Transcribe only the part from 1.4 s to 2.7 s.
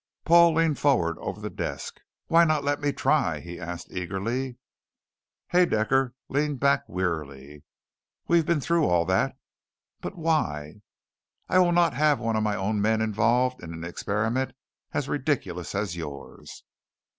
desk. "Why not